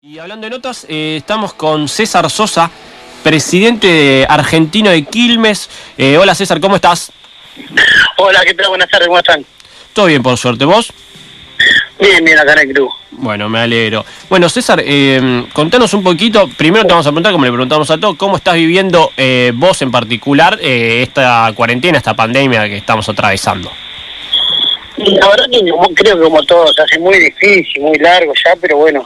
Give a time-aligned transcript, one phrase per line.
[0.00, 2.70] Y hablando de notas, eh, estamos con César Sosa,
[3.24, 5.68] presidente argentino de Quilmes.
[5.98, 7.10] Eh, hola César, ¿cómo estás?
[8.18, 8.68] Hola, ¿qué tal?
[8.68, 9.44] Buenas tardes, ¿cómo están?
[9.92, 10.64] Todo bien, por suerte.
[10.64, 10.92] ¿Vos?
[11.98, 12.88] Bien, bien, acá en el club.
[13.10, 14.04] Bueno, me alegro.
[14.30, 17.98] Bueno, César, eh, contanos un poquito, primero te vamos a preguntar, como le preguntamos a
[17.98, 23.68] todos, ¿cómo estás viviendo eh, vos en particular esta cuarentena, esta pandemia que estamos atravesando?
[24.96, 25.60] La verdad que
[25.94, 29.04] creo que como todo se hace muy difícil, muy largo ya, pero bueno,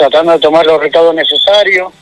[0.00, 1.92] tratando de tomar los recaudos necesarios.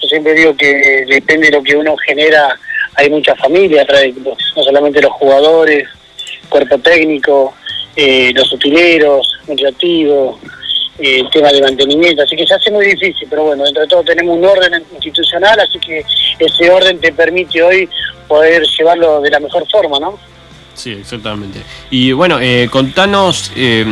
[0.00, 2.58] Yo siempre digo que depende de lo que uno genera,
[2.94, 5.88] hay mucha familia atrás no solamente los jugadores,
[6.50, 7.54] cuerpo técnico,
[7.96, 10.38] eh, los utileros, recreativos,
[10.98, 13.88] eh, el tema de mantenimiento, así que se hace muy difícil, pero bueno, dentro de
[13.88, 16.04] todo tenemos un orden institucional, así que
[16.38, 17.88] ese orden te permite hoy
[18.28, 20.18] poder llevarlo de la mejor forma, ¿no?
[20.74, 21.60] Sí, exactamente.
[21.90, 23.84] Y bueno, eh, contanos, eh,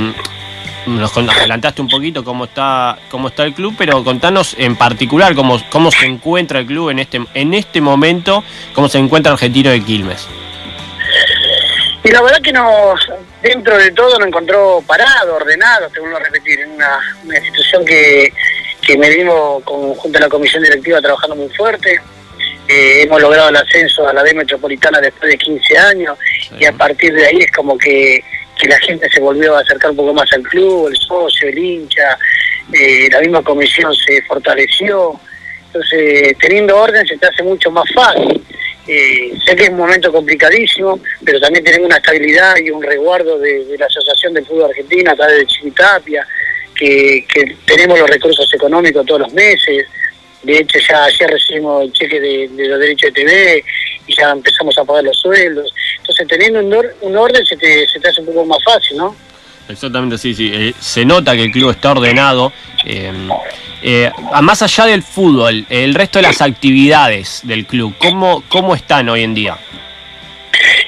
[0.88, 5.60] nos adelantaste un poquito cómo está cómo está el club, pero contanos en particular cómo,
[5.70, 8.42] cómo se encuentra el club en este en este momento,
[8.74, 10.26] cómo se encuentra Argentino de Quilmes.
[12.04, 13.00] Y la verdad que nos,
[13.42, 17.84] dentro de todo nos encontró parado, ordenado, te vuelvo a repetir, en una, una institución
[17.84, 18.32] que,
[18.80, 22.00] que venimos con, junto a la comisión directiva trabajando muy fuerte.
[22.68, 26.18] Eh, hemos logrado el ascenso a la B metropolitana después de 15 años
[26.58, 28.22] y a partir de ahí es como que,
[28.58, 31.58] que la gente se volvió a acercar un poco más al club, el socio, el
[31.58, 32.18] hincha,
[32.72, 35.18] eh, la misma comisión se fortaleció.
[35.66, 38.42] Entonces, teniendo orden se te hace mucho más fácil.
[38.86, 43.38] Eh, sé que es un momento complicadísimo, pero también tenemos una estabilidad y un resguardo
[43.38, 46.26] de, la Asociación del Fútbol Argentina a través de Chiquitapia,
[46.74, 49.86] que, que tenemos los recursos económicos todos los meses.
[50.42, 53.64] De hecho, ya ayer recibimos el cheque de, de los derechos de TV
[54.08, 55.72] y ya empezamos a pagar los sueldos.
[55.98, 58.96] Entonces, teniendo un, or- un orden se te, se te hace un poco más fácil,
[58.96, 59.14] ¿no?
[59.68, 60.50] Exactamente, sí, sí.
[60.52, 62.52] Eh, se nota que el club está ordenado.
[62.84, 63.12] eh,
[63.82, 68.74] eh, a- más allá del fútbol, el resto de las actividades del club, ¿cómo, cómo
[68.74, 69.56] están hoy en día?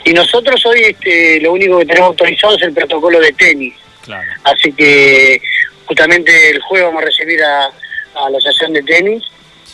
[0.05, 3.75] Y nosotros hoy este, lo único que tenemos autorizado es el protocolo de tenis.
[4.03, 4.29] Claro.
[4.45, 5.41] Así que
[5.85, 9.23] justamente el jueves vamos a recibir a, a la asociación de tenis,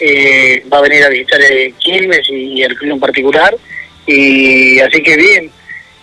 [0.00, 3.56] eh, va a venir a visitar eh, Quilmes y, el club en particular,
[4.06, 5.50] y así que bien.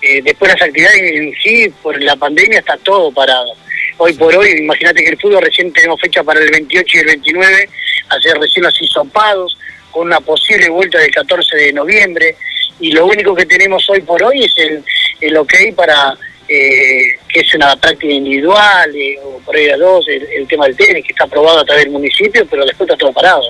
[0.02, 3.54] Eh, después las actividades en sí, por la pandemia está todo parado.
[3.98, 7.06] Hoy por hoy, imagínate que el fútbol recién tenemos fecha para el 28 y el
[7.06, 7.70] 29,
[8.10, 9.58] hacer recién los hisopados,
[9.92, 12.36] con una posible vuelta del 14 de noviembre,
[12.80, 14.84] y lo único que tenemos hoy por hoy es el,
[15.22, 16.18] el ok para
[16.48, 20.66] eh, que es una práctica individual eh, o por ahí a dos, el, el tema
[20.66, 23.42] del tenis, que está aprobado a través del municipio, pero después está todo parado.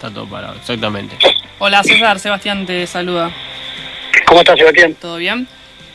[0.00, 1.14] Está todo parado, exactamente.
[1.58, 3.30] Hola César, Sebastián te saluda.
[4.26, 4.96] ¿Cómo estás, Sebastián?
[4.98, 5.46] ¿Todo bien?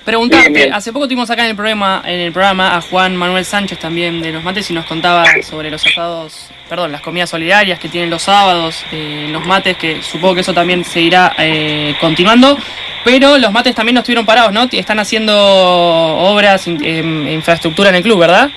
[0.06, 0.74] Preguntarte, Bien, bien.
[0.76, 4.22] hace poco tuvimos acá en el programa, en el programa a Juan Manuel Sánchez también
[4.22, 8.12] de los mates y nos contaba sobre los asados, perdón, las comidas solidarias que tienen
[8.12, 12.60] los sábados, eh, los mates, que supongo que eso también seguirá eh, continuando,
[13.04, 14.70] pero los mates también no estuvieron parados, ¿no?
[14.72, 18.52] Están haciendo obras, in- em, infraestructura en el club, ¿verdad?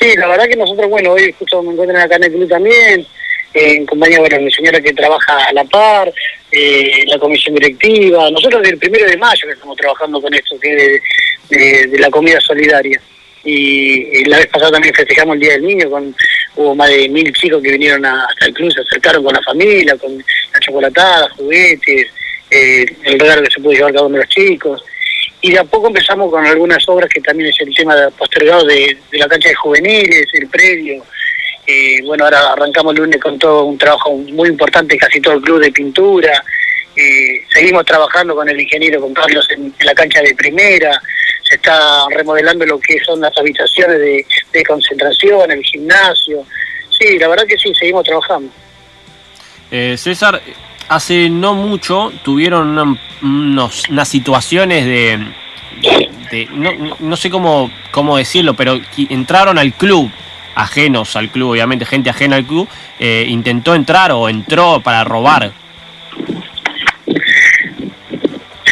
[0.00, 3.00] Sí, la verdad que nosotros, bueno, hoy justo me encuentran acá en el club también,
[3.00, 3.06] eh,
[3.56, 6.12] en compañía de mi señora que trabaja a la par,
[6.52, 8.30] eh, la comisión directiva.
[8.30, 11.00] Nosotros desde el primero de mayo que estamos trabajando con esto, que
[11.48, 13.00] de, de- la comida solidaria.
[13.44, 16.14] Y, la vez pasada también festejamos el Día del Niño, con
[16.56, 19.42] hubo más de mil chicos que vinieron a- hasta el club, se acercaron con la
[19.42, 22.08] familia, con la chocolatada, juguetes,
[22.50, 24.84] eh, el regalo que se pudo llevar cada uno de los chicos
[25.42, 28.96] y de a poco empezamos con algunas obras que también es el tema postergado de,
[29.10, 31.04] de la cancha de juveniles, el predio.
[31.66, 35.42] Eh, bueno, ahora arrancamos el lunes con todo un trabajo muy importante, casi todo el
[35.42, 36.42] club de pintura.
[36.94, 41.00] Eh, seguimos trabajando con el ingeniero, con Carlos, en, la cancha de primera.
[41.42, 46.44] Se está remodelando lo que son las habitaciones de, de concentración, el gimnasio.
[46.98, 48.50] Sí, la verdad que sí, seguimos trabajando.
[49.70, 50.40] Eh, César,
[50.88, 55.18] hace no mucho tuvieron una- unos- unas situaciones de...
[56.30, 60.10] de- no, no- no sé cómo, cómo decirlo, pero entraron al club,
[60.56, 62.68] ajenos al club, obviamente gente ajena al club,
[62.98, 65.52] eh, intentó entrar o entró para robar.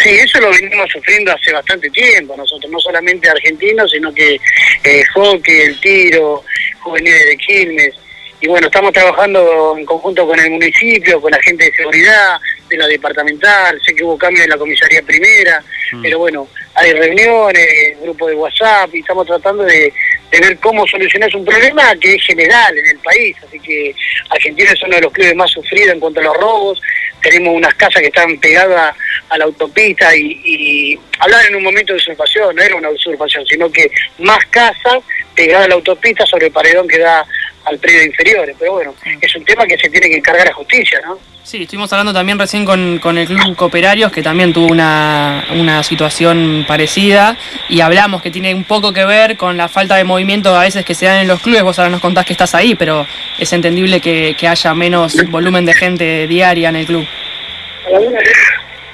[0.02, 4.38] Sí, eso lo venimos sufriendo hace bastante tiempo nosotros, no solamente argentinos, sino que
[4.82, 6.42] eh, hockey, el tiro,
[6.80, 7.94] juveniles de Quilmes.
[8.40, 12.38] Y bueno, estamos trabajando en conjunto con el municipio, con la gente de seguridad,
[12.68, 15.62] de la departamental, sé que hubo cambios en la comisaría primera,
[15.94, 16.02] Mm.
[16.02, 19.92] pero bueno, hay reuniones, grupo de WhatsApp, y estamos tratando de,
[20.34, 23.94] de ver cómo solucionar un problema que es general en el país, así que
[24.30, 26.80] Argentina es uno de los clubes más sufridos en cuanto a los robos,
[27.22, 28.96] tenemos unas casas que están pegadas
[29.28, 33.46] a la autopista y, y hablar en un momento de usurpación, no era una usurpación,
[33.46, 33.88] sino que
[34.18, 35.02] más casas
[35.36, 37.24] pegadas a la autopista sobre el paredón que da
[37.64, 38.56] al predio de inferiores.
[38.58, 41.18] Pero bueno, es un tema que se tiene que encargar a justicia, ¿no?
[41.44, 45.82] Sí, estuvimos hablando también recién con, con el Club Cooperarios, que también tuvo una, una,
[45.82, 47.36] situación parecida,
[47.68, 50.86] y hablamos que tiene un poco que ver con la falta de movimiento a veces
[50.86, 51.62] que se dan en los clubes.
[51.62, 53.06] Vos ahora nos contás que estás ahí, pero
[53.38, 57.06] es entendible que, que haya menos volumen de gente diaria en el club.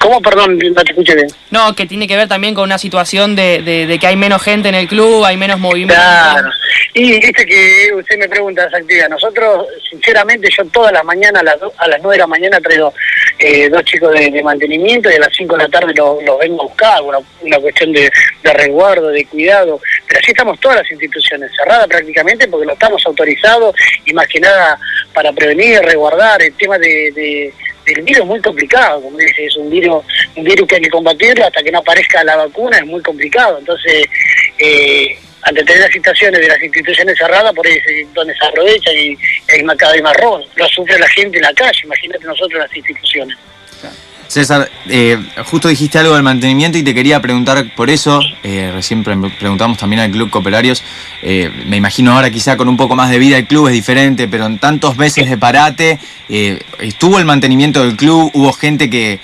[0.01, 0.19] ¿Cómo?
[0.21, 1.27] Perdón, no te escuché bien.
[1.51, 4.69] No, que tiene que ver también con una situación de, de, que hay menos gente
[4.69, 5.93] en el club, hay menos movimiento.
[5.93, 6.49] Claro.
[6.93, 9.09] Y viste que usted me pregunta esa actividad.
[9.09, 12.93] Nosotros, sinceramente, yo todas las mañanas, a las, a las 9 de la mañana, traigo
[13.37, 16.65] eh, dos chicos de, mantenimiento y a las 5 de la tarde los, vengo a
[16.65, 18.11] buscar, una, una cuestión de,
[18.43, 19.79] resguardo, de cuidado.
[20.07, 23.75] Pero así estamos todas las instituciones, cerradas prácticamente porque no estamos autorizados
[24.05, 24.79] y más que nada
[25.13, 27.53] para prevenir, resguardar el tema de
[27.85, 30.03] el virus es muy complicado, como dice, es un virus,
[30.35, 33.59] un virus que hay que combatirlo hasta que no aparezca la vacuna, es muy complicado.
[33.59, 34.05] Entonces,
[34.57, 38.93] eh, ante tener las situaciones de las instituciones cerradas, por ahí es donde se aprovecha
[38.93, 39.17] y
[39.49, 40.03] hay más, cada vez.
[40.55, 43.37] Lo sufre la gente en la calle, imagínate nosotros las instituciones.
[44.31, 48.21] César, eh, justo dijiste algo del mantenimiento y te quería preguntar por eso.
[48.43, 50.81] Eh, recién preguntamos también al Club Cooperarios.
[51.21, 54.29] Eh, me imagino ahora quizá con un poco más de vida el club es diferente,
[54.29, 55.99] pero en tantos meses de parate,
[56.79, 58.31] ¿estuvo el mantenimiento del club?
[58.33, 59.19] ¿Hubo gente que,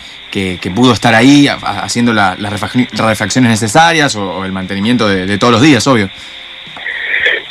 [0.75, 6.09] pudo estar ahí haciendo las refacciones necesarias o, el mantenimiento de, todos los días, obvio?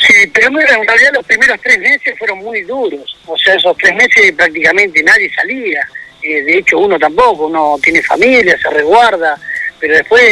[0.07, 3.17] Sí, pero en realidad los primeros tres meses fueron muy duros.
[3.25, 5.81] O sea, esos tres meses prácticamente nadie salía
[6.27, 9.39] de hecho uno tampoco, uno tiene familia, se resguarda,
[9.79, 10.23] pero después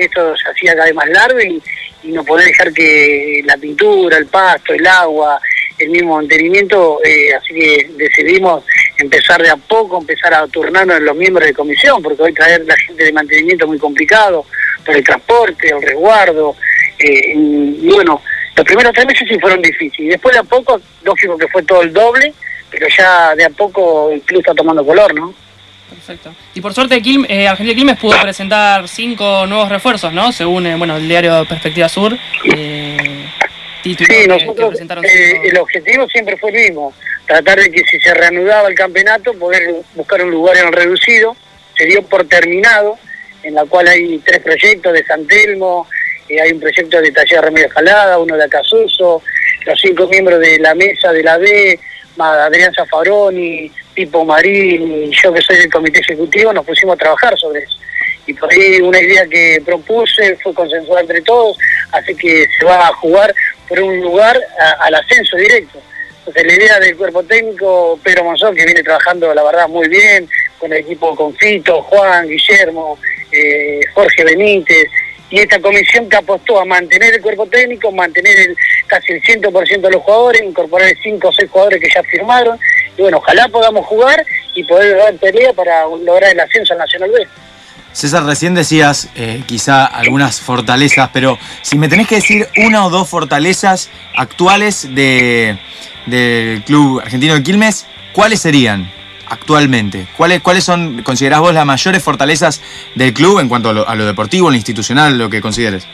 [0.00, 1.62] esto se hacía cada vez más largo y,
[2.02, 5.38] no podés dejar que la pintura, el pasto, el agua,
[5.78, 8.64] el mismo mantenimiento, eh, así que decidimos
[8.96, 12.64] empezar de a poco, empezar a turnarnos en los miembros de comisión, porque hoy traer
[12.64, 14.46] la gente de mantenimiento muy complicado,
[14.84, 16.56] por el transporte, el resguardo,
[16.98, 18.22] eh, y, bueno,
[18.56, 21.82] los primeros tres meses sí fueron difíciles, después de a poco, lógico que fue todo
[21.82, 22.32] el doble,
[22.70, 25.34] pero ya de a poco el club está tomando color, ¿no?
[25.90, 26.32] Perfecto.
[26.54, 30.32] Y por suerte eh, Argentina Quilmes pudo presentar cinco nuevos refuerzos, ¿no?
[30.32, 32.16] Según eh, bueno el diario Perspectiva Sur.
[32.44, 33.26] Eh,
[33.82, 36.94] sí, nosotros eh, el objetivo siempre fue el mismo,
[37.26, 41.36] tratar de que si se reanudaba el campeonato, poder buscar un lugar en el reducido.
[41.76, 42.98] Se dio por terminado,
[43.42, 45.88] en la cual hay tres proyectos de San Telmo,
[46.28, 49.22] hay un proyecto de Taller Remedio Escalada, uno de Acasuso,
[49.64, 51.78] los cinco miembros de la mesa de la B,
[52.20, 57.36] Adrián Zafaroni, Pipo Marín y yo que soy del comité ejecutivo nos pusimos a trabajar
[57.38, 57.78] sobre eso.
[58.26, 61.58] Y por ahí una idea que propuse fue consensuada entre todos,
[61.92, 63.34] así que se va a jugar
[63.68, 64.38] por un lugar
[64.80, 65.80] al ascenso directo.
[66.18, 70.28] Entonces la idea del cuerpo técnico, Pedro Monzón, que viene trabajando la verdad muy bien,
[70.58, 72.98] con el equipo Confito, Juan, Guillermo,
[73.32, 74.86] eh, Jorge Benítez,
[75.30, 78.56] y esta comisión que apostó a mantener el cuerpo técnico, mantener el,
[78.86, 82.58] casi el 100% de los jugadores, incorporar 5 o 6 jugadores que ya firmaron,
[82.98, 84.24] y bueno, ojalá podamos jugar
[84.54, 87.26] y poder dar pelea para lograr el ascenso al Nacional B.
[87.92, 92.90] César, recién decías eh, quizá algunas fortalezas, pero si me tenés que decir una o
[92.90, 95.58] dos fortalezas actuales de,
[96.06, 98.99] del Club Argentino de Quilmes, ¿cuáles serían?
[99.30, 100.06] Actualmente?
[100.16, 102.60] ¿Cuáles, ¿Cuáles son, considerás vos, las mayores fortalezas
[102.94, 105.86] del club en cuanto a lo, deportivo, lo institucional, lo que consideres?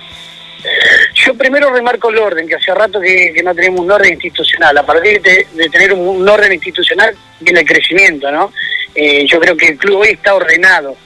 [1.15, 4.77] Yo primero remarco el orden, que hace rato que, no tenemos un orden institucional.
[4.77, 8.53] A partir de, tener un, orden institucional viene el crecimiento, ¿no?
[8.95, 10.97] Eh, yo creo que el club hoy está ordenado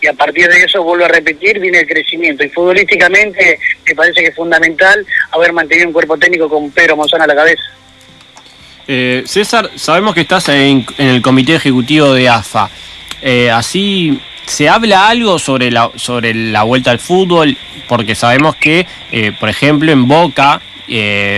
[0.00, 2.44] y a partir de eso, vuelvo a repetir, viene el crecimiento.
[2.44, 7.20] Y futbolísticamente me parece que es fundamental haber mantenido un cuerpo técnico con Pedro Monzón
[7.20, 7.62] a la cabeza.
[8.92, 12.68] Eh, César, sabemos que estás en, el comité ejecutivo de AFA.
[13.22, 17.56] Eh, así, ¿se habla algo sobre la, sobre la vuelta al fútbol?
[17.86, 20.60] Porque sabemos que, eh, por ejemplo, en Boca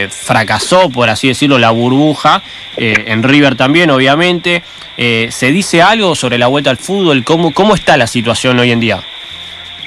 [0.09, 2.43] fracasó, por así decirlo, la burbuja,
[2.79, 4.63] en River también, obviamente.
[4.97, 7.23] ¿Se dice algo sobre la vuelta al fútbol?
[7.23, 9.03] ¿Cómo, ¿Cómo está la situación hoy en día?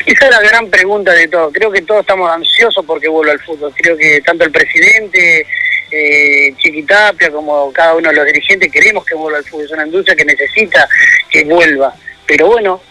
[0.06, 1.52] Esa es la gran pregunta de todo.
[1.52, 3.74] Creo que todos estamos ansiosos porque vuelva al fútbol.
[3.76, 5.48] Creo que tanto el presidente,
[5.96, 9.66] eh, Chiquitapia, como cada uno de los dirigentes, queremos que vuelva al fútbol.
[9.66, 10.88] Es una industria que necesita
[11.30, 11.96] que vuelva.
[12.26, 12.82] Pero bueno,